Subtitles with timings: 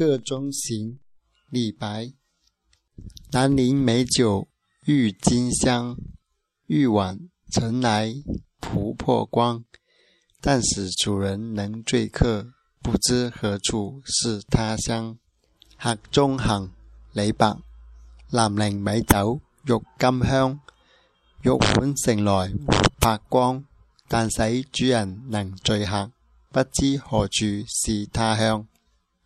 [0.00, 0.98] 客中行，
[1.50, 2.14] 李白。
[3.32, 4.48] 南陵美酒
[4.86, 5.94] 郁金香，
[6.68, 8.14] 玉碗盛来
[8.62, 9.62] 琥珀光。
[10.40, 12.46] 但使主人能醉客，
[12.80, 15.18] 不知何处是他乡。
[15.78, 16.72] 客中行，
[17.12, 17.58] 李白。
[18.30, 20.60] 南陵美酒郁金香，
[21.42, 23.66] 玉碗盛来琥珀光。
[24.08, 26.10] 但使主人能醉客，
[26.50, 28.66] 不知何处是他乡。